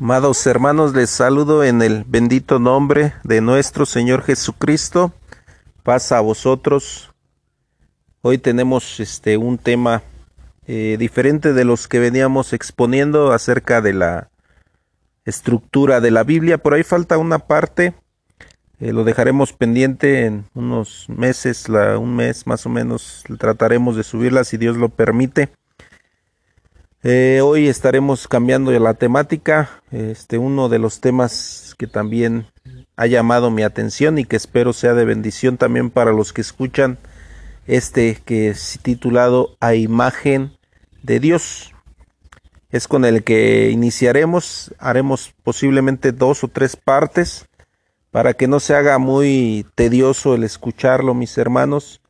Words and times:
Amados 0.00 0.46
hermanos, 0.46 0.94
les 0.94 1.10
saludo 1.10 1.62
en 1.62 1.82
el 1.82 2.04
bendito 2.04 2.58
nombre 2.58 3.12
de 3.22 3.42
nuestro 3.42 3.84
Señor 3.84 4.22
Jesucristo. 4.22 5.12
Paz 5.82 6.10
a 6.12 6.20
vosotros. 6.20 7.12
Hoy 8.22 8.38
tenemos 8.38 8.98
este 8.98 9.36
un 9.36 9.58
tema 9.58 10.02
eh, 10.66 10.96
diferente 10.98 11.52
de 11.52 11.66
los 11.66 11.86
que 11.86 11.98
veníamos 11.98 12.54
exponiendo 12.54 13.32
acerca 13.32 13.82
de 13.82 13.92
la 13.92 14.30
estructura 15.26 16.00
de 16.00 16.10
la 16.10 16.24
Biblia. 16.24 16.56
Por 16.56 16.72
ahí 16.72 16.82
falta 16.82 17.18
una 17.18 17.38
parte. 17.38 17.92
Eh, 18.78 18.94
lo 18.94 19.04
dejaremos 19.04 19.52
pendiente 19.52 20.24
en 20.24 20.46
unos 20.54 21.10
meses, 21.10 21.68
la, 21.68 21.98
un 21.98 22.16
mes 22.16 22.46
más 22.46 22.64
o 22.64 22.70
menos. 22.70 23.22
Trataremos 23.38 23.96
de 23.96 24.04
subirla 24.04 24.44
si 24.44 24.56
Dios 24.56 24.78
lo 24.78 24.88
permite. 24.88 25.50
Eh, 27.02 27.40
hoy 27.42 27.68
estaremos 27.68 28.28
cambiando 28.28 28.78
la 28.78 28.92
temática, 28.92 29.82
este 29.90 30.36
uno 30.36 30.68
de 30.68 30.78
los 30.78 31.00
temas 31.00 31.74
que 31.78 31.86
también 31.86 32.46
ha 32.94 33.06
llamado 33.06 33.50
mi 33.50 33.62
atención 33.62 34.18
y 34.18 34.26
que 34.26 34.36
espero 34.36 34.74
sea 34.74 34.92
de 34.92 35.06
bendición 35.06 35.56
también 35.56 35.88
para 35.88 36.12
los 36.12 36.34
que 36.34 36.42
escuchan 36.42 36.98
este 37.66 38.18
que 38.26 38.48
es 38.48 38.78
titulado 38.82 39.56
A 39.60 39.74
imagen 39.74 40.52
de 41.02 41.20
Dios. 41.20 41.72
Es 42.68 42.86
con 42.86 43.06
el 43.06 43.24
que 43.24 43.70
iniciaremos, 43.70 44.74
haremos 44.78 45.32
posiblemente 45.42 46.12
dos 46.12 46.44
o 46.44 46.48
tres 46.48 46.76
partes 46.76 47.46
para 48.10 48.34
que 48.34 48.46
no 48.46 48.60
se 48.60 48.74
haga 48.74 48.98
muy 48.98 49.64
tedioso 49.74 50.34
el 50.34 50.44
escucharlo, 50.44 51.14
mis 51.14 51.38
hermanos. 51.38 52.02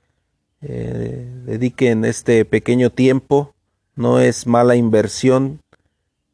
Eh, 0.63 1.31
dediquen 1.45 2.05
este 2.05 2.45
pequeño 2.45 2.91
tiempo 2.91 3.55
no 4.01 4.19
es 4.19 4.47
mala 4.47 4.77
inversión. 4.77 5.61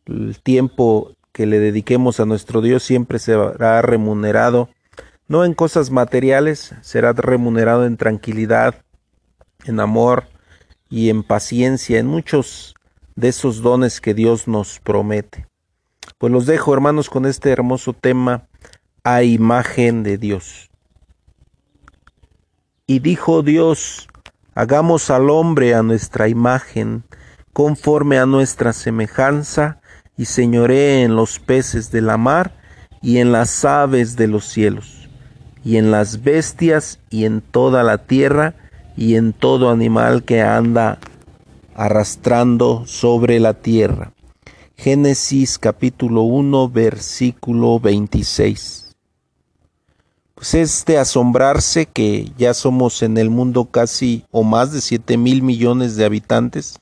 El 0.04 0.40
tiempo 0.40 1.16
que 1.32 1.46
le 1.46 1.58
dediquemos 1.58 2.20
a 2.20 2.24
nuestro 2.24 2.62
Dios 2.62 2.84
siempre 2.84 3.18
será 3.18 3.82
remunerado, 3.82 4.68
no 5.26 5.44
en 5.44 5.52
cosas 5.52 5.90
materiales, 5.90 6.76
será 6.82 7.12
remunerado 7.12 7.84
en 7.84 7.96
tranquilidad, 7.96 8.76
en 9.64 9.80
amor 9.80 10.28
y 10.88 11.10
en 11.10 11.24
paciencia, 11.24 11.98
en 11.98 12.06
muchos 12.06 12.74
de 13.16 13.28
esos 13.28 13.62
dones 13.62 14.00
que 14.00 14.14
Dios 14.14 14.46
nos 14.46 14.78
promete. 14.78 15.48
Pues 16.18 16.32
los 16.32 16.46
dejo, 16.46 16.72
hermanos, 16.72 17.10
con 17.10 17.26
este 17.26 17.50
hermoso 17.50 17.92
tema 17.92 18.46
a 19.02 19.24
imagen 19.24 20.04
de 20.04 20.18
Dios. 20.18 20.70
Y 22.86 23.00
dijo 23.00 23.42
Dios, 23.42 24.06
hagamos 24.54 25.10
al 25.10 25.30
hombre 25.30 25.74
a 25.74 25.82
nuestra 25.82 26.28
imagen, 26.28 27.02
conforme 27.56 28.18
a 28.18 28.26
nuestra 28.26 28.74
semejanza, 28.74 29.80
y 30.14 30.26
señoree 30.26 31.04
en 31.04 31.16
los 31.16 31.38
peces 31.38 31.90
de 31.90 32.02
la 32.02 32.18
mar, 32.18 32.52
y 33.00 33.16
en 33.16 33.32
las 33.32 33.64
aves 33.64 34.14
de 34.14 34.28
los 34.28 34.44
cielos, 34.44 35.08
y 35.64 35.78
en 35.78 35.90
las 35.90 36.22
bestias, 36.22 37.00
y 37.08 37.24
en 37.24 37.40
toda 37.40 37.82
la 37.82 37.96
tierra, 37.96 38.56
y 38.94 39.14
en 39.14 39.32
todo 39.32 39.70
animal 39.70 40.22
que 40.24 40.42
anda 40.42 40.98
arrastrando 41.74 42.84
sobre 42.84 43.40
la 43.40 43.54
tierra. 43.54 44.12
Génesis 44.76 45.58
capítulo 45.58 46.24
1 46.24 46.68
versículo 46.68 47.80
26. 47.80 48.94
Pues 50.34 50.52
es 50.52 50.84
de 50.84 50.98
asombrarse 50.98 51.86
que 51.86 52.30
ya 52.36 52.52
somos 52.52 53.02
en 53.02 53.16
el 53.16 53.30
mundo 53.30 53.64
casi 53.64 54.26
o 54.30 54.42
más 54.42 54.72
de 54.72 54.82
siete 54.82 55.16
mil 55.16 55.42
millones 55.42 55.96
de 55.96 56.04
habitantes 56.04 56.78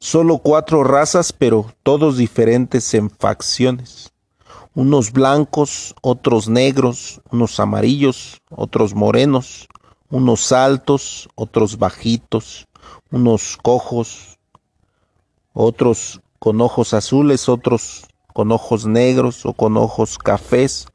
Solo 0.00 0.38
cuatro 0.38 0.84
razas, 0.84 1.32
pero 1.32 1.72
todos 1.82 2.16
diferentes 2.16 2.94
en 2.94 3.10
facciones. 3.10 4.12
Unos 4.74 5.12
blancos, 5.12 5.96
otros 6.02 6.48
negros, 6.48 7.20
unos 7.32 7.58
amarillos, 7.58 8.40
otros 8.48 8.94
morenos, 8.94 9.66
unos 10.08 10.52
altos, 10.52 11.28
otros 11.34 11.78
bajitos, 11.78 12.68
unos 13.10 13.56
cojos, 13.56 14.38
otros 15.52 16.20
con 16.38 16.60
ojos 16.60 16.94
azules, 16.94 17.48
otros 17.48 18.06
con 18.32 18.52
ojos 18.52 18.86
negros 18.86 19.44
o 19.44 19.52
con 19.52 19.76
ojos 19.76 20.16
cafés, 20.16 20.86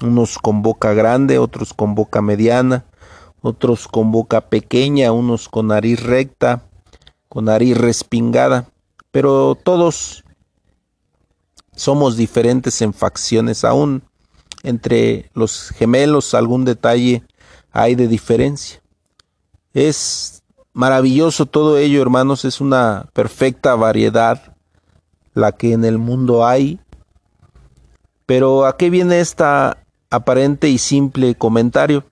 unos 0.00 0.38
con 0.38 0.62
boca 0.62 0.94
grande, 0.94 1.40
otros 1.40 1.74
con 1.74 1.96
boca 1.96 2.22
mediana, 2.22 2.84
otros 3.42 3.88
con 3.88 4.12
boca 4.12 4.42
pequeña, 4.42 5.10
unos 5.10 5.48
con 5.48 5.66
nariz 5.66 6.00
recta, 6.04 6.62
con 7.34 7.46
nariz 7.46 7.76
respingada, 7.76 8.68
pero 9.10 9.58
todos 9.60 10.22
somos 11.74 12.16
diferentes 12.16 12.80
en 12.80 12.94
facciones, 12.94 13.64
aún 13.64 14.04
entre 14.62 15.30
los 15.34 15.70
gemelos 15.70 16.32
algún 16.32 16.64
detalle 16.64 17.24
hay 17.72 17.96
de 17.96 18.06
diferencia. 18.06 18.80
Es 19.72 20.44
maravilloso 20.72 21.46
todo 21.46 21.76
ello, 21.76 22.00
hermanos, 22.00 22.44
es 22.44 22.60
una 22.60 23.08
perfecta 23.12 23.74
variedad 23.74 24.56
la 25.34 25.50
que 25.50 25.72
en 25.72 25.84
el 25.84 25.98
mundo 25.98 26.46
hay. 26.46 26.78
Pero 28.26 28.64
¿a 28.64 28.76
qué 28.76 28.90
viene 28.90 29.18
esta 29.18 29.78
aparente 30.08 30.68
y 30.68 30.78
simple 30.78 31.34
comentario? 31.34 32.04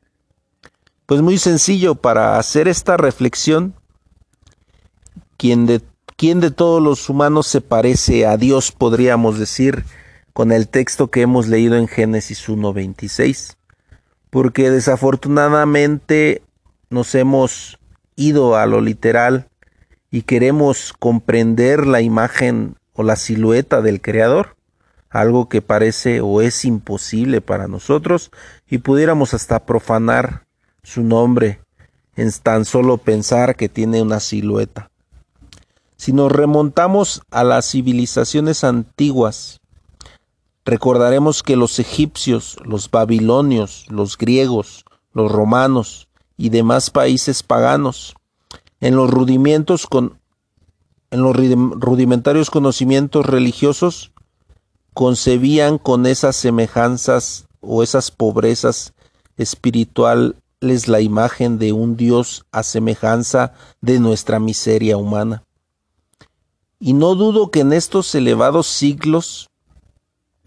Pues 1.06 1.22
muy 1.22 1.38
sencillo, 1.38 1.94
para 1.94 2.38
hacer 2.38 2.66
esta 2.66 2.96
reflexión 2.96 3.76
¿Quién 5.42 5.66
de, 5.66 5.82
de 6.20 6.50
todos 6.52 6.80
los 6.80 7.08
humanos 7.08 7.48
se 7.48 7.60
parece 7.60 8.26
a 8.26 8.36
Dios, 8.36 8.70
podríamos 8.70 9.40
decir, 9.40 9.82
con 10.32 10.52
el 10.52 10.68
texto 10.68 11.10
que 11.10 11.22
hemos 11.22 11.48
leído 11.48 11.74
en 11.74 11.88
Génesis 11.88 12.48
1.26? 12.48 13.56
Porque 14.30 14.70
desafortunadamente 14.70 16.42
nos 16.90 17.16
hemos 17.16 17.80
ido 18.14 18.54
a 18.54 18.66
lo 18.66 18.80
literal 18.80 19.48
y 20.12 20.22
queremos 20.22 20.92
comprender 20.96 21.88
la 21.88 22.02
imagen 22.02 22.76
o 22.92 23.02
la 23.02 23.16
silueta 23.16 23.82
del 23.82 24.00
Creador, 24.00 24.54
algo 25.10 25.48
que 25.48 25.60
parece 25.60 26.20
o 26.20 26.40
es 26.40 26.64
imposible 26.64 27.40
para 27.40 27.66
nosotros 27.66 28.30
y 28.70 28.78
pudiéramos 28.78 29.34
hasta 29.34 29.66
profanar 29.66 30.46
su 30.84 31.02
nombre 31.02 31.58
en 32.14 32.30
tan 32.30 32.64
solo 32.64 32.98
pensar 32.98 33.56
que 33.56 33.68
tiene 33.68 34.02
una 34.02 34.20
silueta. 34.20 34.91
Si 36.02 36.12
nos 36.12 36.32
remontamos 36.32 37.22
a 37.30 37.44
las 37.44 37.70
civilizaciones 37.70 38.64
antiguas, 38.64 39.60
recordaremos 40.64 41.44
que 41.44 41.54
los 41.54 41.78
egipcios, 41.78 42.56
los 42.64 42.90
babilonios, 42.90 43.86
los 43.88 44.18
griegos, 44.18 44.84
los 45.12 45.30
romanos 45.30 46.08
y 46.36 46.48
demás 46.48 46.90
países 46.90 47.44
paganos, 47.44 48.16
en 48.80 48.96
los 48.96 49.12
rudimentos 49.12 49.86
con 49.86 50.18
en 51.12 51.22
los 51.22 51.36
rudimentarios 51.36 52.50
conocimientos 52.50 53.24
religiosos 53.24 54.10
concebían 54.94 55.78
con 55.78 56.06
esas 56.06 56.34
semejanzas 56.34 57.46
o 57.60 57.84
esas 57.84 58.10
pobrezas 58.10 58.92
espirituales 59.36 60.34
la 60.88 61.00
imagen 61.00 61.60
de 61.60 61.72
un 61.72 61.96
Dios 61.96 62.44
a 62.50 62.64
semejanza 62.64 63.52
de 63.80 64.00
nuestra 64.00 64.40
miseria 64.40 64.96
humana. 64.96 65.44
Y 66.84 66.94
no 66.94 67.14
dudo 67.14 67.52
que 67.52 67.60
en 67.60 67.72
estos 67.72 68.12
elevados 68.12 68.66
siglos 68.66 69.48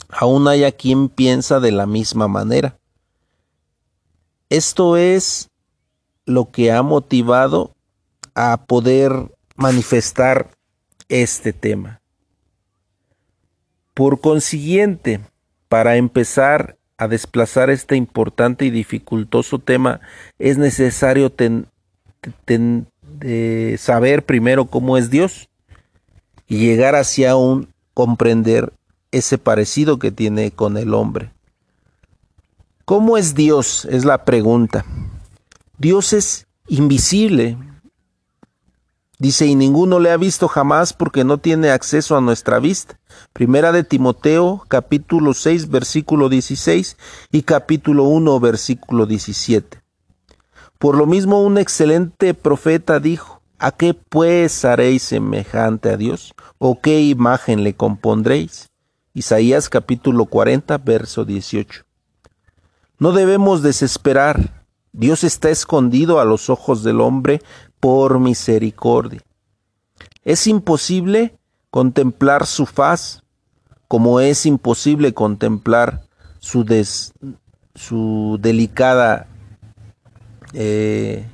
aún 0.09 0.49
haya 0.49 0.73
quien 0.73 1.07
piensa 1.07 1.61
de 1.61 1.71
la 1.71 1.85
misma 1.85 2.27
manera. 2.27 2.77
Esto 4.49 4.97
es 4.97 5.49
lo 6.25 6.51
que 6.51 6.73
ha 6.73 6.81
motivado 6.81 7.73
a 8.33 8.65
poder 8.65 9.13
manifestar 9.55 10.51
este 11.07 11.53
tema. 11.53 12.01
Por 13.93 14.19
consiguiente, 14.19 15.21
para 15.69 15.95
empezar 15.95 16.77
a 16.97 17.07
desplazar 17.07 17.69
este 17.69 17.95
importante 17.95 18.65
y 18.65 18.71
dificultoso 18.71 19.59
tema, 19.59 20.01
es 20.37 20.57
necesario 20.57 21.31
saber 23.77 24.25
primero 24.25 24.65
cómo 24.65 24.97
es 24.97 25.09
Dios 25.09 25.47
y 26.47 26.57
llegar 26.57 26.95
hacia 26.95 27.35
un 27.35 27.69
comprender 27.93 28.73
ese 29.11 29.37
parecido 29.37 29.99
que 29.99 30.11
tiene 30.11 30.51
con 30.51 30.77
el 30.77 30.93
hombre. 30.93 31.31
¿Cómo 32.83 33.17
es 33.17 33.33
Dios? 33.33 33.85
Es 33.85 34.05
la 34.05 34.25
pregunta. 34.25 34.85
Dios 35.77 36.13
es 36.13 36.45
invisible. 36.67 37.57
Dice, 39.17 39.45
y 39.45 39.55
ninguno 39.55 39.99
le 39.99 40.11
ha 40.11 40.17
visto 40.17 40.47
jamás 40.47 40.93
porque 40.93 41.23
no 41.23 41.37
tiene 41.37 41.71
acceso 41.71 42.17
a 42.17 42.21
nuestra 42.21 42.59
vista. 42.59 42.99
Primera 43.31 43.71
de 43.71 43.83
Timoteo, 43.83 44.63
capítulo 44.67 45.33
6, 45.33 45.69
versículo 45.69 46.27
16 46.27 46.97
y 47.31 47.43
capítulo 47.43 48.03
1, 48.03 48.39
versículo 48.39 49.05
17. 49.05 49.81
Por 50.77 50.97
lo 50.97 51.05
mismo, 51.05 51.41
un 51.41 51.57
excelente 51.57 52.33
profeta 52.33 52.99
dijo, 52.99 53.34
¿A 53.65 53.71
qué 53.71 53.95
pues 53.95 54.63
haréis 54.63 55.01
semejante 55.01 55.89
a 55.89 55.97
Dios? 55.97 56.35
¿O 56.59 56.81
qué 56.81 57.01
imagen 57.01 57.63
le 57.63 57.73
compondréis? 57.73 58.69
Isaías 59.15 59.69
capítulo 59.69 60.27
40, 60.27 60.77
verso 60.77 61.25
18. 61.25 61.83
No 62.99 63.11
debemos 63.11 63.63
desesperar. 63.63 64.67
Dios 64.91 65.23
está 65.23 65.49
escondido 65.49 66.19
a 66.19 66.25
los 66.25 66.51
ojos 66.51 66.83
del 66.83 67.01
hombre 67.01 67.41
por 67.79 68.19
misericordia. 68.19 69.21
Es 70.23 70.45
imposible 70.45 71.35
contemplar 71.71 72.45
su 72.45 72.67
faz 72.67 73.23
como 73.87 74.19
es 74.19 74.45
imposible 74.45 75.15
contemplar 75.15 76.03
su, 76.37 76.63
su 77.73 78.37
delicada 78.39 79.25
eh, 80.53 81.25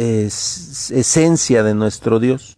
esencia 0.00 1.62
de 1.62 1.74
nuestro 1.74 2.20
Dios. 2.20 2.56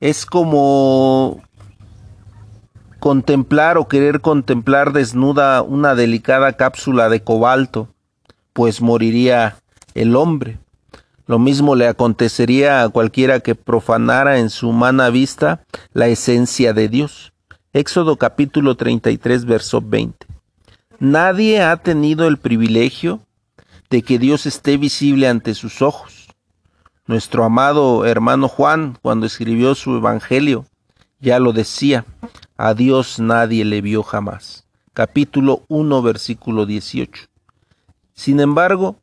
Es 0.00 0.26
como 0.26 1.40
contemplar 3.00 3.78
o 3.78 3.88
querer 3.88 4.20
contemplar 4.20 4.92
desnuda 4.92 5.62
una 5.62 5.94
delicada 5.94 6.52
cápsula 6.54 7.08
de 7.08 7.22
cobalto, 7.22 7.88
pues 8.52 8.82
moriría 8.82 9.56
el 9.94 10.16
hombre. 10.16 10.58
Lo 11.26 11.38
mismo 11.38 11.74
le 11.74 11.88
acontecería 11.88 12.82
a 12.82 12.90
cualquiera 12.90 13.40
que 13.40 13.54
profanara 13.54 14.38
en 14.38 14.50
su 14.50 14.68
humana 14.68 15.08
vista 15.08 15.64
la 15.94 16.08
esencia 16.08 16.74
de 16.74 16.88
Dios. 16.88 17.32
Éxodo 17.72 18.16
capítulo 18.16 18.76
33, 18.76 19.46
verso 19.46 19.80
20. 19.80 20.33
Nadie 21.00 21.62
ha 21.62 21.76
tenido 21.76 22.26
el 22.26 22.38
privilegio 22.38 23.20
de 23.90 24.02
que 24.02 24.18
Dios 24.18 24.46
esté 24.46 24.76
visible 24.76 25.28
ante 25.28 25.54
sus 25.54 25.82
ojos. 25.82 26.28
Nuestro 27.06 27.44
amado 27.44 28.06
hermano 28.06 28.48
Juan, 28.48 28.98
cuando 29.02 29.26
escribió 29.26 29.74
su 29.74 29.96
Evangelio, 29.96 30.66
ya 31.20 31.38
lo 31.38 31.52
decía, 31.52 32.04
a 32.56 32.74
Dios 32.74 33.18
nadie 33.18 33.64
le 33.64 33.80
vio 33.80 34.02
jamás. 34.02 34.66
Capítulo 34.92 35.62
1, 35.68 36.02
versículo 36.02 36.66
18. 36.66 37.24
Sin 38.14 38.40
embargo, 38.40 38.96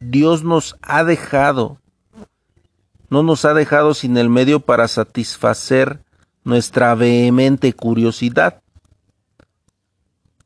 Dios 0.00 0.42
nos 0.42 0.76
ha 0.82 1.04
dejado, 1.04 1.78
no 3.08 3.22
nos 3.22 3.44
ha 3.44 3.54
dejado 3.54 3.94
sin 3.94 4.16
el 4.16 4.28
medio 4.28 4.60
para 4.60 4.88
satisfacer 4.88 6.02
nuestra 6.44 6.94
vehemente 6.94 7.72
curiosidad. 7.72 8.62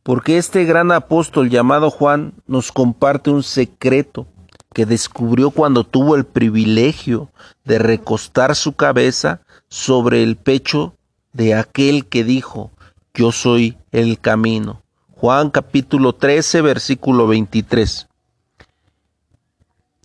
Porque 0.02 0.38
este 0.38 0.64
gran 0.64 0.90
apóstol 0.93 1.50
llamado 1.50 1.90
Juan 1.90 2.34
nos 2.46 2.72
comparte 2.72 3.31
un 3.31 3.43
secreto 3.43 4.26
que 4.75 4.87
descubrió 4.87 5.50
cuando 5.50 5.84
tuvo 5.84 6.16
el 6.16 6.25
privilegio 6.25 7.31
de 7.64 7.78
recostar 7.78 8.56
su 8.56 8.72
cabeza 8.72 9.43
sobre 9.69 10.22
el 10.22 10.37
pecho 10.37 10.94
de 11.32 11.54
aquel 11.54 12.06
que 12.06 12.25
dijo, 12.25 12.70
yo 13.14 13.32
soy 13.32 13.76
el 13.93 14.19
camino. 14.19 14.82
Juan 15.12 15.50
capítulo 15.50 16.14
13, 16.14 16.62
versículo 16.62 17.26
23 17.26 18.08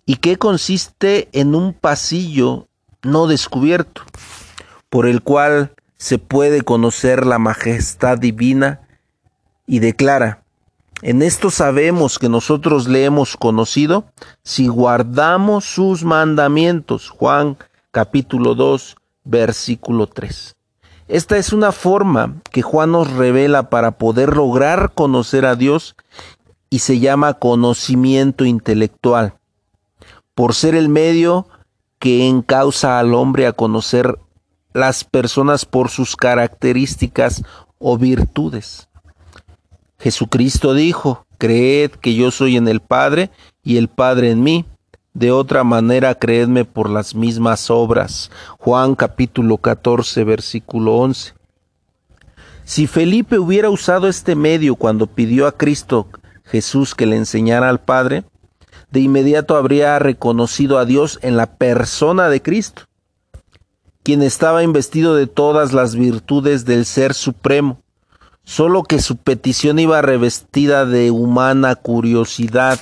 y 0.08 0.16
que 0.16 0.38
consiste 0.38 1.28
en 1.32 1.54
un 1.54 1.74
pasillo 1.74 2.66
no 3.02 3.26
descubierto, 3.26 4.04
por 4.88 5.06
el 5.06 5.20
cual 5.20 5.74
se 5.98 6.16
puede 6.16 6.62
conocer 6.62 7.26
la 7.26 7.38
majestad 7.38 8.16
divina 8.16 8.87
y 9.68 9.78
declara, 9.78 10.42
en 11.02 11.22
esto 11.22 11.50
sabemos 11.50 12.18
que 12.18 12.28
nosotros 12.28 12.88
le 12.88 13.04
hemos 13.04 13.36
conocido 13.36 14.06
si 14.42 14.66
guardamos 14.66 15.64
sus 15.64 16.02
mandamientos. 16.02 17.10
Juan 17.10 17.56
capítulo 17.92 18.56
2 18.56 18.96
versículo 19.22 20.08
3. 20.08 20.56
Esta 21.06 21.36
es 21.36 21.52
una 21.52 21.70
forma 21.70 22.34
que 22.50 22.62
Juan 22.62 22.92
nos 22.92 23.12
revela 23.12 23.70
para 23.70 23.92
poder 23.92 24.36
lograr 24.36 24.92
conocer 24.94 25.46
a 25.46 25.54
Dios 25.54 25.94
y 26.70 26.80
se 26.80 26.98
llama 26.98 27.34
conocimiento 27.34 28.44
intelectual 28.44 29.34
por 30.34 30.54
ser 30.54 30.74
el 30.74 30.88
medio 30.88 31.46
que 31.98 32.26
encausa 32.26 32.98
al 32.98 33.14
hombre 33.14 33.46
a 33.46 33.52
conocer 33.52 34.18
las 34.72 35.04
personas 35.04 35.64
por 35.64 35.90
sus 35.90 36.16
características 36.16 37.42
o 37.78 37.98
virtudes. 37.98 38.87
Jesucristo 40.00 40.74
dijo, 40.74 41.26
creed 41.38 41.90
que 41.90 42.14
yo 42.14 42.30
soy 42.30 42.56
en 42.56 42.68
el 42.68 42.80
Padre 42.80 43.30
y 43.64 43.76
el 43.76 43.88
Padre 43.88 44.30
en 44.30 44.42
mí. 44.42 44.64
De 45.14 45.32
otra 45.32 45.64
manera, 45.64 46.14
creedme 46.14 46.64
por 46.64 46.88
las 46.88 47.14
mismas 47.14 47.70
obras. 47.70 48.30
Juan 48.58 48.94
capítulo 48.94 49.58
14, 49.58 50.22
versículo 50.22 50.96
11. 50.96 51.34
Si 52.64 52.86
Felipe 52.86 53.38
hubiera 53.38 53.70
usado 53.70 54.08
este 54.08 54.36
medio 54.36 54.76
cuando 54.76 55.06
pidió 55.06 55.46
a 55.46 55.52
Cristo 55.52 56.06
Jesús 56.44 56.94
que 56.94 57.06
le 57.06 57.16
enseñara 57.16 57.68
al 57.68 57.80
Padre, 57.80 58.24
de 58.90 59.00
inmediato 59.00 59.56
habría 59.56 59.98
reconocido 59.98 60.78
a 60.78 60.84
Dios 60.84 61.18
en 61.22 61.36
la 61.36 61.46
persona 61.56 62.28
de 62.28 62.40
Cristo, 62.40 62.82
quien 64.02 64.22
estaba 64.22 64.62
investido 64.62 65.14
de 65.14 65.26
todas 65.26 65.72
las 65.72 65.94
virtudes 65.94 66.64
del 66.64 66.84
Ser 66.84 67.14
Supremo, 67.14 67.82
solo 68.48 68.82
que 68.82 68.98
su 68.98 69.18
petición 69.18 69.78
iba 69.78 70.00
revestida 70.00 70.86
de 70.86 71.10
humana 71.10 71.74
curiosidad. 71.74 72.80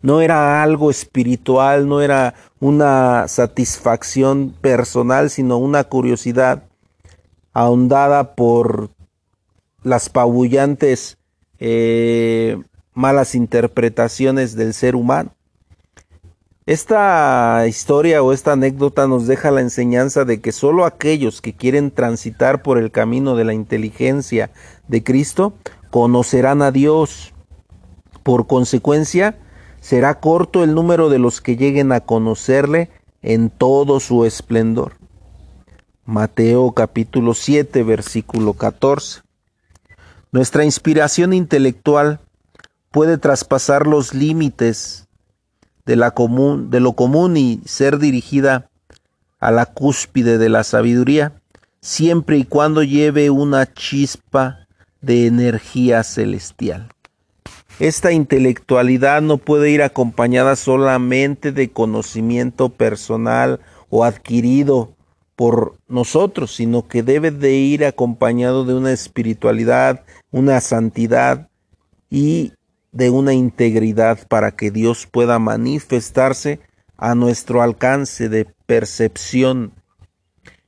No 0.00 0.20
era 0.20 0.62
algo 0.62 0.92
espiritual, 0.92 1.88
no 1.88 2.00
era 2.00 2.34
una 2.60 3.26
satisfacción 3.26 4.54
personal, 4.60 5.28
sino 5.28 5.58
una 5.58 5.82
curiosidad 5.82 6.62
ahondada 7.52 8.36
por 8.36 8.90
las 9.82 10.08
pabullantes 10.08 11.18
eh, 11.58 12.62
malas 12.94 13.34
interpretaciones 13.34 14.54
del 14.54 14.72
ser 14.72 14.94
humano. 14.94 15.34
Esta 16.64 17.66
historia 17.66 18.22
o 18.22 18.32
esta 18.32 18.52
anécdota 18.52 19.08
nos 19.08 19.26
deja 19.26 19.50
la 19.50 19.62
enseñanza 19.62 20.24
de 20.24 20.40
que 20.40 20.52
solo 20.52 20.84
aquellos 20.84 21.40
que 21.40 21.54
quieren 21.54 21.90
transitar 21.90 22.62
por 22.62 22.78
el 22.78 22.92
camino 22.92 23.34
de 23.34 23.42
la 23.42 23.52
inteligencia 23.52 24.52
de 24.88 25.02
Cristo 25.02 25.54
conocerán 25.90 26.62
a 26.62 26.70
Dios. 26.70 27.32
Por 28.22 28.46
consecuencia, 28.46 29.38
será 29.80 30.20
corto 30.20 30.64
el 30.64 30.74
número 30.74 31.08
de 31.08 31.18
los 31.18 31.40
que 31.40 31.56
lleguen 31.56 31.92
a 31.92 32.00
conocerle 32.00 32.90
en 33.20 33.50
todo 33.50 34.00
su 34.00 34.24
esplendor. 34.24 34.94
Mateo 36.04 36.72
capítulo 36.72 37.34
7 37.34 37.82
versículo 37.82 38.54
14. 38.54 39.22
Nuestra 40.32 40.64
inspiración 40.64 41.32
intelectual 41.32 42.20
puede 42.90 43.18
traspasar 43.18 43.86
los 43.86 44.14
límites 44.14 45.08
de, 45.84 45.96
la 45.96 46.12
común, 46.12 46.70
de 46.70 46.80
lo 46.80 46.94
común 46.94 47.36
y 47.36 47.60
ser 47.64 47.98
dirigida 47.98 48.70
a 49.40 49.50
la 49.50 49.66
cúspide 49.66 50.38
de 50.38 50.48
la 50.48 50.64
sabiduría, 50.64 51.40
siempre 51.80 52.38
y 52.38 52.44
cuando 52.44 52.82
lleve 52.82 53.30
una 53.30 53.72
chispa 53.72 54.61
de 55.02 55.26
energía 55.26 56.02
celestial. 56.04 56.88
Esta 57.78 58.12
intelectualidad 58.12 59.22
no 59.22 59.38
puede 59.38 59.70
ir 59.70 59.82
acompañada 59.82 60.56
solamente 60.56 61.52
de 61.52 61.70
conocimiento 61.70 62.68
personal 62.70 63.60
o 63.90 64.04
adquirido 64.04 64.94
por 65.36 65.74
nosotros, 65.88 66.54
sino 66.54 66.86
que 66.86 67.02
debe 67.02 67.30
de 67.30 67.54
ir 67.54 67.84
acompañado 67.84 68.64
de 68.64 68.74
una 68.74 68.92
espiritualidad, 68.92 70.04
una 70.30 70.60
santidad 70.60 71.48
y 72.10 72.52
de 72.92 73.10
una 73.10 73.32
integridad 73.32 74.26
para 74.28 74.52
que 74.52 74.70
Dios 74.70 75.08
pueda 75.10 75.38
manifestarse 75.38 76.60
a 76.96 77.14
nuestro 77.14 77.62
alcance 77.62 78.28
de 78.28 78.46
percepción. 78.66 79.72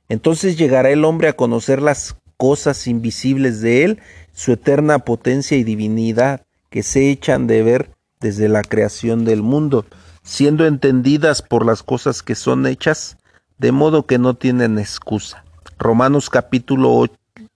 Entonces 0.09 0.57
llegará 0.57 0.89
el 0.89 1.05
hombre 1.05 1.29
a 1.29 1.33
conocer 1.33 1.81
las 1.81 2.17
cosas 2.37 2.87
invisibles 2.87 3.61
de 3.61 3.83
Él, 3.85 3.99
su 4.35 4.51
eterna 4.51 4.99
potencia 4.99 5.57
y 5.57 5.63
divinidad, 5.63 6.45
que 6.69 6.83
se 6.83 7.09
echan 7.09 7.47
de 7.47 7.63
ver 7.63 7.89
desde 8.19 8.47
la 8.47 8.61
creación 8.61 9.25
del 9.25 9.41
mundo, 9.41 9.87
siendo 10.21 10.67
entendidas 10.67 11.41
por 11.41 11.65
las 11.65 11.81
cosas 11.81 12.21
que 12.21 12.35
son 12.35 12.67
hechas, 12.67 13.17
de 13.57 13.71
modo 13.71 14.05
que 14.05 14.19
no 14.19 14.35
tienen 14.35 14.77
excusa. 14.77 15.43
Romanos 15.79 16.29
capítulo 16.29 17.07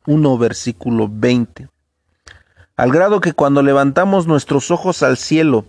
1 0.08 0.38
versículo 0.40 1.08
20 1.08 1.70
al 2.80 2.94
grado 2.94 3.20
que 3.20 3.34
cuando 3.34 3.62
levantamos 3.62 4.26
nuestros 4.26 4.72
ojos 4.72 5.04
al 5.04 5.18
cielo, 5.18 5.66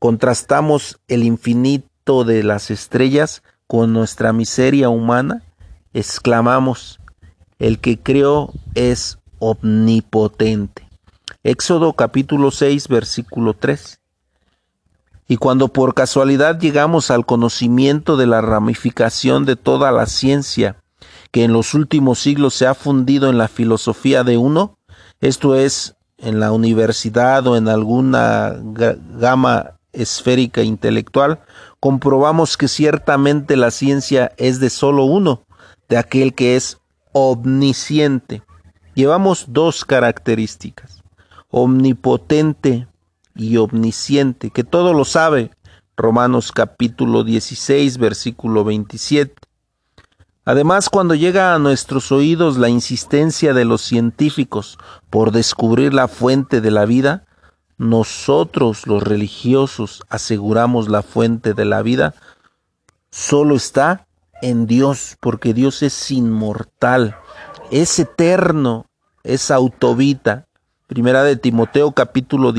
contrastamos 0.00 0.98
el 1.06 1.22
infinito 1.22 2.24
de 2.24 2.42
las 2.42 2.72
estrellas 2.72 3.44
con 3.68 3.92
nuestra 3.92 4.32
miseria 4.32 4.88
humana, 4.88 5.44
exclamamos, 5.94 6.98
el 7.60 7.78
que 7.78 8.00
creó 8.00 8.52
es 8.74 9.17
omnipotente. 9.38 10.88
Éxodo 11.42 11.92
capítulo 11.92 12.50
6 12.50 12.88
versículo 12.88 13.54
3. 13.54 14.00
Y 15.28 15.36
cuando 15.36 15.68
por 15.68 15.94
casualidad 15.94 16.58
llegamos 16.58 17.10
al 17.10 17.26
conocimiento 17.26 18.16
de 18.16 18.26
la 18.26 18.40
ramificación 18.40 19.44
de 19.44 19.56
toda 19.56 19.92
la 19.92 20.06
ciencia, 20.06 20.76
que 21.30 21.44
en 21.44 21.52
los 21.52 21.74
últimos 21.74 22.18
siglos 22.18 22.54
se 22.54 22.66
ha 22.66 22.74
fundido 22.74 23.28
en 23.28 23.36
la 23.36 23.48
filosofía 23.48 24.24
de 24.24 24.38
uno, 24.38 24.78
esto 25.20 25.54
es, 25.54 25.96
en 26.16 26.40
la 26.40 26.52
universidad 26.52 27.46
o 27.46 27.56
en 27.56 27.68
alguna 27.68 28.56
gama 28.58 29.78
esférica 29.92 30.62
intelectual, 30.62 31.40
comprobamos 31.80 32.56
que 32.56 32.68
ciertamente 32.68 33.56
la 33.56 33.70
ciencia 33.70 34.32
es 34.36 34.60
de 34.60 34.70
solo 34.70 35.04
uno, 35.04 35.42
de 35.88 35.98
aquel 35.98 36.34
que 36.34 36.56
es 36.56 36.78
omnisciente. 37.12 38.42
Llevamos 38.98 39.44
dos 39.50 39.84
características, 39.84 41.04
omnipotente 41.50 42.88
y 43.36 43.56
omnisciente, 43.56 44.50
que 44.50 44.64
todo 44.64 44.92
lo 44.92 45.04
sabe. 45.04 45.52
Romanos 45.96 46.50
capítulo 46.50 47.22
16, 47.22 47.96
versículo 47.98 48.64
27. 48.64 49.36
Además, 50.44 50.90
cuando 50.90 51.14
llega 51.14 51.54
a 51.54 51.60
nuestros 51.60 52.10
oídos 52.10 52.58
la 52.58 52.70
insistencia 52.70 53.54
de 53.54 53.64
los 53.64 53.82
científicos 53.82 54.78
por 55.10 55.30
descubrir 55.30 55.94
la 55.94 56.08
fuente 56.08 56.60
de 56.60 56.72
la 56.72 56.84
vida, 56.84 57.24
nosotros 57.76 58.88
los 58.88 59.04
religiosos 59.04 60.02
aseguramos 60.08 60.88
la 60.88 61.02
fuente 61.02 61.54
de 61.54 61.64
la 61.66 61.82
vida, 61.82 62.16
solo 63.12 63.54
está 63.54 64.08
en 64.42 64.66
Dios, 64.66 65.16
porque 65.20 65.54
Dios 65.54 65.84
es 65.84 66.10
inmortal, 66.10 67.16
es 67.70 67.96
eterno, 68.00 68.87
es 69.28 69.50
autovita, 69.50 70.46
Primera 70.86 71.22
de 71.22 71.36
Timoteo 71.36 71.92
capítulo, 71.92 72.54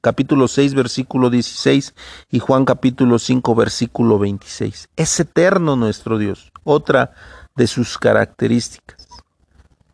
capítulo 0.00 0.48
6 0.48 0.74
versículo 0.74 1.30
16 1.30 1.94
y 2.28 2.40
Juan 2.40 2.64
capítulo 2.64 3.20
5 3.20 3.54
versículo 3.54 4.18
26. 4.18 4.88
Es 4.96 5.20
eterno 5.20 5.76
nuestro 5.76 6.18
Dios, 6.18 6.50
otra 6.64 7.12
de 7.54 7.68
sus 7.68 7.96
características. 7.96 9.06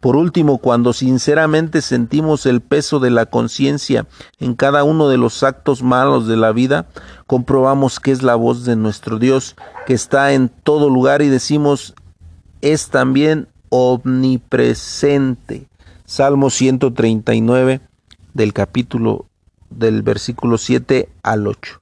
Por 0.00 0.16
último, 0.16 0.58
cuando 0.58 0.94
sinceramente 0.94 1.82
sentimos 1.82 2.46
el 2.46 2.62
peso 2.62 3.00
de 3.00 3.10
la 3.10 3.26
conciencia 3.26 4.06
en 4.38 4.54
cada 4.54 4.82
uno 4.82 5.10
de 5.10 5.18
los 5.18 5.42
actos 5.42 5.82
malos 5.82 6.26
de 6.26 6.38
la 6.38 6.52
vida, 6.52 6.86
comprobamos 7.26 8.00
que 8.00 8.12
es 8.12 8.22
la 8.22 8.34
voz 8.34 8.64
de 8.64 8.76
nuestro 8.76 9.18
Dios 9.18 9.56
que 9.86 9.92
está 9.92 10.32
en 10.32 10.48
todo 10.48 10.88
lugar 10.88 11.20
y 11.20 11.28
decimos 11.28 11.94
es 12.62 12.88
también 12.88 13.48
omnipresente 13.68 15.68
Salmo 16.06 16.50
139 16.50 17.80
del 18.34 18.52
capítulo 18.52 19.24
del 19.70 20.02
versículo 20.02 20.58
7 20.58 21.08
al 21.22 21.46
8. 21.46 21.80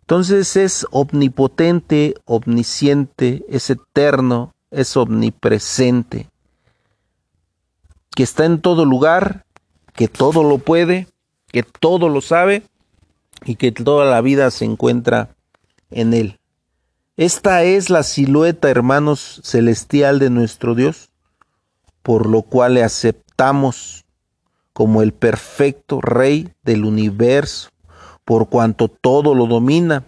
Entonces 0.00 0.56
es 0.56 0.86
omnipotente, 0.90 2.14
omnisciente, 2.24 3.44
es 3.50 3.68
eterno, 3.68 4.54
es 4.70 4.96
omnipresente, 4.96 6.30
que 8.16 8.22
está 8.22 8.46
en 8.46 8.62
todo 8.62 8.86
lugar, 8.86 9.44
que 9.92 10.08
todo 10.08 10.42
lo 10.42 10.56
puede, 10.56 11.06
que 11.48 11.62
todo 11.62 12.08
lo 12.08 12.22
sabe 12.22 12.62
y 13.44 13.56
que 13.56 13.70
toda 13.70 14.06
la 14.06 14.22
vida 14.22 14.50
se 14.50 14.64
encuentra 14.64 15.36
en 15.90 16.14
él. 16.14 16.40
Esta 17.18 17.64
es 17.64 17.90
la 17.90 18.02
silueta, 18.02 18.70
hermanos, 18.70 19.42
celestial 19.44 20.18
de 20.18 20.30
nuestro 20.30 20.74
Dios 20.74 21.09
por 22.02 22.26
lo 22.26 22.42
cual 22.42 22.74
le 22.74 22.84
aceptamos 22.84 24.04
como 24.72 25.02
el 25.02 25.12
perfecto 25.12 26.00
Rey 26.00 26.52
del 26.62 26.84
universo, 26.84 27.70
por 28.24 28.48
cuanto 28.48 28.88
todo 28.88 29.34
lo 29.34 29.46
domina. 29.46 30.04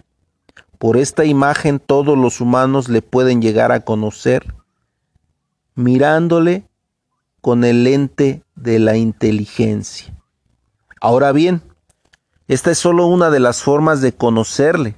Por 0.77 0.97
esta 0.97 1.25
imagen 1.25 1.79
todos 1.79 2.17
los 2.17 2.41
humanos 2.41 2.89
le 2.89 3.01
pueden 3.01 3.41
llegar 3.41 3.71
a 3.71 3.81
conocer, 3.81 4.53
mirándole 5.75 6.63
con 7.41 7.63
el 7.63 7.83
lente 7.83 8.43
de 8.55 8.79
la 8.79 8.97
inteligencia. 8.97 10.13
Ahora 11.01 11.31
bien, 11.31 11.61
esta 12.47 12.71
es 12.71 12.77
solo 12.77 13.07
una 13.07 13.29
de 13.29 13.39
las 13.39 13.61
formas 13.61 14.01
de 14.01 14.13
conocerle. 14.13 14.95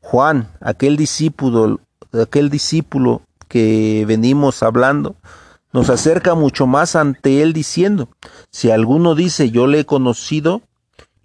Juan, 0.00 0.48
aquel 0.60 0.96
discípulo, 0.96 1.80
aquel 2.12 2.48
discípulo 2.48 3.22
que 3.48 4.04
venimos 4.06 4.62
hablando, 4.62 5.16
nos 5.72 5.90
acerca 5.90 6.34
mucho 6.34 6.66
más 6.66 6.96
ante 6.96 7.42
Él 7.42 7.52
diciendo, 7.52 8.08
si 8.50 8.70
alguno 8.70 9.14
dice 9.14 9.50
yo 9.50 9.66
le 9.66 9.80
he 9.80 9.84
conocido 9.84 10.62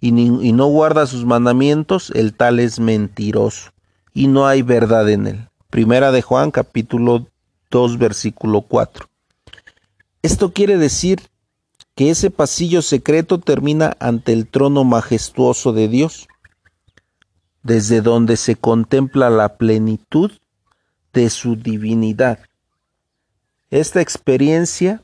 y, 0.02 0.10
no 0.10 0.66
guarda 0.66 1.06
sus 1.06 1.24
mandamientos, 1.24 2.10
el 2.14 2.34
tal 2.34 2.58
es 2.58 2.80
mentiroso 2.80 3.70
y 4.12 4.26
no 4.26 4.48
hay 4.48 4.62
verdad 4.62 5.08
en 5.08 5.28
él. 5.28 5.48
Primera 5.70 6.10
de 6.10 6.22
Juan 6.22 6.50
capítulo 6.50 7.28
2 7.70 7.98
versículo 7.98 8.62
4. 8.62 9.06
Esto 10.22 10.52
quiere 10.52 10.76
decir 10.76 11.20
que 11.94 12.10
ese 12.10 12.30
pasillo 12.30 12.82
secreto 12.82 13.38
termina 13.38 13.96
ante 14.00 14.32
el 14.32 14.48
trono 14.48 14.82
majestuoso 14.82 15.72
de 15.72 15.86
Dios, 15.86 16.26
desde 17.62 18.00
donde 18.00 18.36
se 18.36 18.56
contempla 18.56 19.30
la 19.30 19.56
plenitud 19.56 20.32
de 21.12 21.30
su 21.30 21.54
divinidad. 21.54 22.40
Esta 23.72 24.02
experiencia 24.02 25.02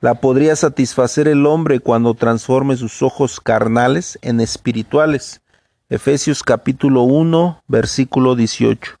la 0.00 0.14
podría 0.14 0.56
satisfacer 0.56 1.28
el 1.28 1.46
hombre 1.46 1.78
cuando 1.78 2.14
transforme 2.14 2.76
sus 2.76 3.00
ojos 3.00 3.38
carnales 3.38 4.18
en 4.22 4.40
espirituales. 4.40 5.40
Efesios 5.88 6.42
capítulo 6.42 7.02
1, 7.02 7.62
versículo 7.68 8.34
18. 8.34 8.96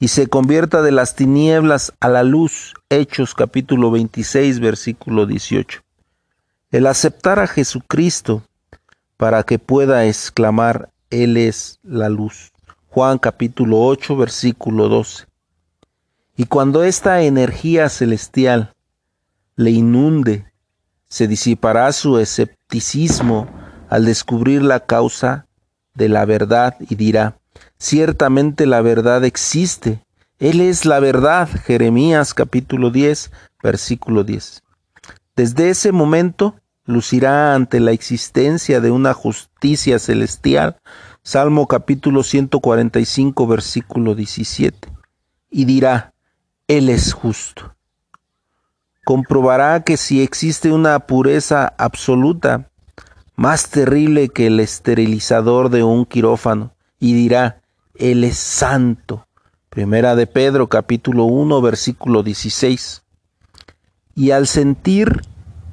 Y 0.00 0.08
se 0.08 0.28
convierta 0.28 0.80
de 0.80 0.90
las 0.90 1.16
tinieblas 1.16 1.92
a 2.00 2.08
la 2.08 2.22
luz. 2.22 2.72
Hechos 2.88 3.34
capítulo 3.34 3.90
26, 3.90 4.58
versículo 4.60 5.26
18. 5.26 5.82
El 6.70 6.86
aceptar 6.86 7.38
a 7.38 7.48
Jesucristo 7.48 8.42
para 9.18 9.42
que 9.42 9.58
pueda 9.58 10.06
exclamar, 10.06 10.88
Él 11.10 11.36
es 11.36 11.78
la 11.82 12.08
luz. 12.08 12.52
Juan 12.88 13.18
capítulo 13.18 13.82
8, 13.82 14.16
versículo 14.16 14.88
12. 14.88 15.25
Y 16.36 16.44
cuando 16.44 16.84
esta 16.84 17.22
energía 17.22 17.88
celestial 17.88 18.74
le 19.56 19.70
inunde, 19.70 20.52
se 21.08 21.26
disipará 21.26 21.90
su 21.92 22.18
escepticismo 22.18 23.48
al 23.88 24.04
descubrir 24.04 24.62
la 24.62 24.80
causa 24.80 25.46
de 25.94 26.10
la 26.10 26.26
verdad 26.26 26.76
y 26.80 26.96
dirá, 26.96 27.38
ciertamente 27.78 28.66
la 28.66 28.82
verdad 28.82 29.24
existe, 29.24 30.04
Él 30.38 30.60
es 30.60 30.84
la 30.84 31.00
verdad, 31.00 31.48
Jeremías 31.64 32.34
capítulo 32.34 32.90
10, 32.90 33.30
versículo 33.62 34.22
10. 34.22 34.62
Desde 35.36 35.70
ese 35.70 35.92
momento 35.92 36.56
lucirá 36.84 37.54
ante 37.54 37.80
la 37.80 37.92
existencia 37.92 38.80
de 38.80 38.90
una 38.90 39.14
justicia 39.14 39.98
celestial, 39.98 40.76
Salmo 41.22 41.66
capítulo 41.66 42.22
145, 42.22 43.46
versículo 43.46 44.14
17, 44.14 44.88
y 45.50 45.64
dirá, 45.64 46.12
él 46.68 46.88
es 46.88 47.12
justo. 47.12 47.74
Comprobará 49.04 49.84
que 49.84 49.96
si 49.96 50.20
existe 50.20 50.72
una 50.72 50.98
pureza 51.00 51.72
absoluta, 51.78 52.70
más 53.36 53.70
terrible 53.70 54.30
que 54.30 54.48
el 54.48 54.58
esterilizador 54.58 55.70
de 55.70 55.84
un 55.84 56.04
quirófano, 56.06 56.74
y 56.98 57.14
dirá, 57.14 57.62
Él 57.94 58.24
es 58.24 58.38
santo. 58.38 59.28
Primera 59.68 60.16
de 60.16 60.26
Pedro 60.26 60.68
capítulo 60.68 61.24
1 61.24 61.60
versículo 61.60 62.22
16. 62.22 63.04
Y 64.16 64.30
al 64.32 64.46
sentir 64.48 65.22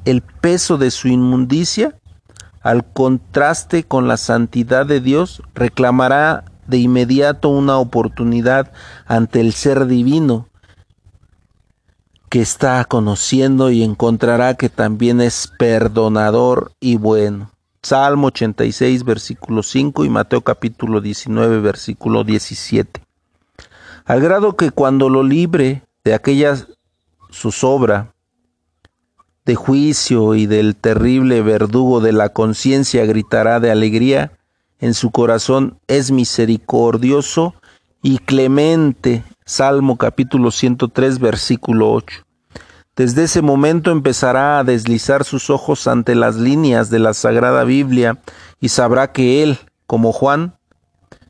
el 0.05 0.21
peso 0.21 0.77
de 0.77 0.91
su 0.91 1.07
inmundicia, 1.07 1.97
al 2.61 2.85
contraste 2.85 3.83
con 3.83 4.07
la 4.07 4.17
santidad 4.17 4.85
de 4.85 4.99
Dios, 4.99 5.41
reclamará 5.55 6.43
de 6.67 6.77
inmediato 6.77 7.49
una 7.49 7.77
oportunidad 7.77 8.71
ante 9.07 9.39
el 9.39 9.53
ser 9.53 9.87
divino 9.87 10.49
que 12.33 12.41
está 12.41 12.83
conociendo 12.85 13.69
y 13.69 13.83
encontrará 13.83 14.55
que 14.55 14.67
también 14.67 15.21
es 15.21 15.51
perdonador 15.59 16.71
y 16.79 16.95
bueno. 16.95 17.51
Salmo 17.83 18.25
86, 18.29 19.03
versículo 19.03 19.61
5 19.61 20.03
y 20.03 20.09
Mateo 20.09 20.41
capítulo 20.41 20.99
19, 20.99 21.59
versículo 21.59 22.23
17. 22.23 23.03
Al 24.05 24.19
grado 24.19 24.57
que 24.57 24.71
cuando 24.71 25.09
lo 25.09 25.21
libre 25.21 25.83
de 26.03 26.15
aquella 26.15 26.55
zozobra 27.31 28.15
de 29.45 29.53
juicio 29.53 30.33
y 30.33 30.47
del 30.47 30.75
terrible 30.75 31.43
verdugo 31.43 32.01
de 32.01 32.13
la 32.13 32.29
conciencia 32.29 33.05
gritará 33.05 33.59
de 33.59 33.69
alegría, 33.69 34.31
en 34.79 34.95
su 34.95 35.11
corazón 35.11 35.77
es 35.85 36.09
misericordioso 36.09 37.53
y 38.01 38.17
clemente. 38.17 39.23
Salmo 39.45 39.97
capítulo 39.97 40.51
103, 40.51 41.19
versículo 41.19 41.91
8. 41.91 42.22
Desde 42.95 43.23
ese 43.23 43.41
momento 43.41 43.89
empezará 43.89 44.59
a 44.59 44.63
deslizar 44.63 45.23
sus 45.23 45.49
ojos 45.49 45.87
ante 45.87 46.13
las 46.13 46.35
líneas 46.35 46.91
de 46.91 46.99
la 46.99 47.15
Sagrada 47.15 47.63
Biblia 47.63 48.19
y 48.59 48.69
sabrá 48.69 49.11
que 49.11 49.41
él, 49.41 49.57
como 49.87 50.11
Juan, 50.11 50.53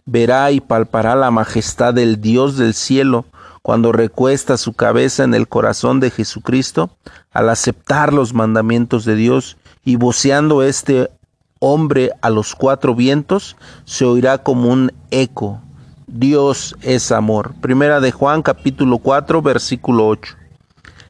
verá 0.05 0.51
y 0.51 0.60
palpará 0.60 1.15
la 1.15 1.32
majestad 1.32 1.93
del 1.93 2.20
Dios 2.20 2.58
del 2.58 2.74
cielo 2.74 3.25
cuando 3.62 3.93
recuesta 3.93 4.58
su 4.58 4.74
cabeza 4.74 5.24
en 5.24 5.34
el 5.34 5.48
corazón 5.48 6.01
de 6.01 6.12
Jesucristo, 6.12 6.98
al 7.32 7.48
aceptar 7.48 8.12
los 8.12 8.34
mandamientos 8.34 9.05
de 9.05 9.15
Dios 9.15 9.55
y 9.86 9.96
voceando 9.96 10.63
este 10.63 11.10
hombre 11.60 12.12
a 12.22 12.29
los 12.29 12.55
cuatro 12.55 12.93
vientos, 12.93 13.55
se 13.86 14.03
oirá 14.03 14.39
como 14.39 14.67
un 14.67 14.91
eco. 15.12 15.62
Dios 16.08 16.75
es 16.82 17.13
amor. 17.13 17.53
Primera 17.62 18.01
de 18.01 18.12
Juan 18.12 18.41
capítulo 18.41 18.98
4 18.98 19.41
versículo 19.41 20.08
8. 20.08 20.43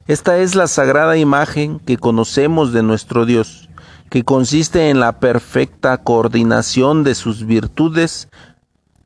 Esta 0.05 0.37
es 0.39 0.55
la 0.55 0.67
sagrada 0.67 1.17
imagen 1.17 1.79
que 1.79 1.97
conocemos 1.97 2.73
de 2.73 2.83
nuestro 2.83 3.25
Dios, 3.25 3.69
que 4.09 4.23
consiste 4.23 4.89
en 4.89 4.99
la 4.99 5.19
perfecta 5.19 5.97
coordinación 5.97 7.05
de 7.05 7.15
sus 7.15 7.45
virtudes. 7.45 8.27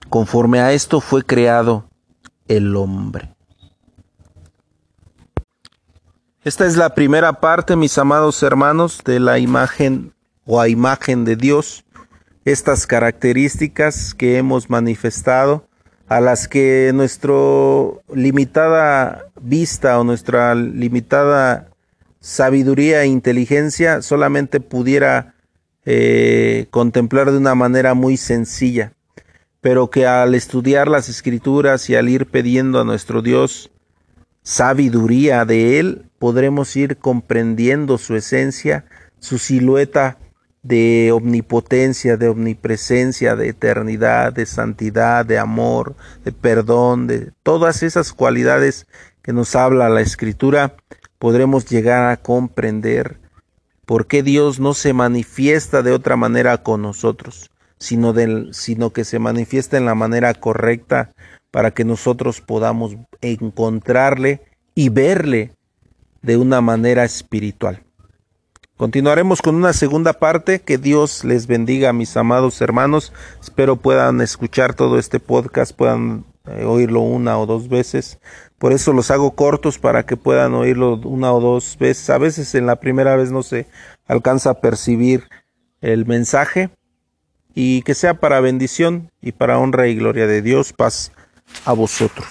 Conforme 0.09 0.59
a 0.59 0.73
esto 0.73 0.99
fue 0.99 1.23
creado 1.23 1.87
el 2.47 2.75
hombre. 2.75 3.35
Esta 6.43 6.65
es 6.65 6.77
la 6.77 6.95
primera 6.95 7.41
parte, 7.41 7.75
mis 7.75 7.97
amados 7.97 8.41
hermanos, 8.41 9.01
de 9.05 9.19
la 9.19 9.37
imagen 9.37 10.15
o 10.45 10.59
a 10.59 10.67
imagen 10.67 11.25
de 11.25 11.35
Dios. 11.35 11.83
Estas 12.43 12.87
características 12.87 14.15
que 14.15 14.37
hemos 14.37 14.69
manifestado, 14.69 15.67
a 16.07 16.21
las 16.21 16.47
que 16.47 16.91
nuestra 16.93 17.33
limitada 18.13 19.25
vista 19.41 19.99
o 19.99 20.03
nuestra 20.03 20.55
limitada 20.55 21.69
sabiduría 22.19 23.03
e 23.03 23.07
inteligencia 23.07 24.01
solamente 24.01 24.59
pudiera 24.59 25.35
eh, 25.85 26.67
contemplar 26.69 27.31
de 27.31 27.37
una 27.37 27.55
manera 27.55 27.93
muy 27.93 28.17
sencilla, 28.17 28.93
pero 29.61 29.89
que 29.89 30.05
al 30.05 30.35
estudiar 30.35 30.87
las 30.87 31.09
escrituras 31.09 31.89
y 31.89 31.95
al 31.95 32.09
ir 32.09 32.25
pidiendo 32.25 32.81
a 32.81 32.83
nuestro 32.83 33.21
Dios 33.21 33.71
sabiduría 34.43 35.43
de 35.45 35.79
Él, 35.79 36.05
podremos 36.19 36.75
ir 36.77 36.97
comprendiendo 36.97 37.97
su 37.97 38.15
esencia, 38.15 38.85
su 39.19 39.37
silueta 39.37 40.17
de 40.67 41.13
omnipotencia, 41.13 42.17
de 42.17 42.27
omnipresencia, 42.27 43.37
de 43.37 43.47
eternidad, 43.47 44.33
de 44.33 44.45
santidad, 44.45 45.25
de 45.25 45.39
amor, 45.39 45.95
de 46.25 46.33
perdón, 46.33 47.07
de 47.07 47.31
todas 47.41 47.83
esas 47.83 48.11
cualidades 48.11 48.85
que 49.21 49.31
nos 49.31 49.55
habla 49.55 49.87
la 49.87 50.01
Escritura, 50.01 50.75
podremos 51.19 51.65
llegar 51.65 52.09
a 52.09 52.17
comprender 52.17 53.17
por 53.85 54.07
qué 54.07 54.23
Dios 54.23 54.59
no 54.59 54.73
se 54.73 54.91
manifiesta 54.91 55.83
de 55.83 55.93
otra 55.93 56.17
manera 56.17 56.61
con 56.63 56.81
nosotros, 56.81 57.49
sino, 57.79 58.11
del, 58.11 58.53
sino 58.53 58.91
que 58.91 59.05
se 59.05 59.19
manifiesta 59.19 59.77
en 59.77 59.85
la 59.85 59.95
manera 59.95 60.33
correcta 60.33 61.11
para 61.49 61.71
que 61.71 61.85
nosotros 61.85 62.41
podamos 62.41 62.97
encontrarle 63.21 64.41
y 64.75 64.89
verle 64.89 65.53
de 66.21 66.35
una 66.35 66.59
manera 66.59 67.05
espiritual. 67.05 67.86
Continuaremos 68.77 69.41
con 69.41 69.55
una 69.55 69.73
segunda 69.73 70.13
parte. 70.13 70.59
Que 70.59 70.77
Dios 70.77 71.23
les 71.23 71.47
bendiga, 71.47 71.93
mis 71.93 72.15
amados 72.15 72.61
hermanos. 72.61 73.11
Espero 73.41 73.75
puedan 73.77 74.21
escuchar 74.21 74.75
todo 74.75 74.99
este 74.99 75.19
podcast, 75.19 75.75
puedan 75.75 76.25
eh, 76.45 76.63
oírlo 76.63 77.01
una 77.01 77.39
o 77.39 77.47
dos 77.47 77.69
veces. 77.69 78.19
Por 78.59 78.73
eso 78.73 78.93
los 78.93 79.09
hago 79.09 79.31
cortos 79.31 79.79
para 79.79 80.05
que 80.05 80.15
puedan 80.15 80.53
oírlo 80.53 80.97
una 80.97 81.33
o 81.33 81.41
dos 81.41 81.75
veces. 81.79 82.07
A 82.11 82.19
veces 82.19 82.53
en 82.53 82.67
la 82.67 82.75
primera 82.75 83.15
vez 83.15 83.31
no 83.31 83.41
se 83.41 83.65
alcanza 84.05 84.51
a 84.51 84.61
percibir 84.61 85.23
el 85.81 86.05
mensaje. 86.05 86.69
Y 87.55 87.81
que 87.81 87.95
sea 87.95 88.19
para 88.19 88.39
bendición 88.41 89.09
y 89.19 89.31
para 89.31 89.57
honra 89.57 89.87
y 89.87 89.95
gloria 89.95 90.27
de 90.27 90.43
Dios. 90.43 90.71
Paz 90.71 91.11
a 91.65 91.73
vosotros. 91.73 92.27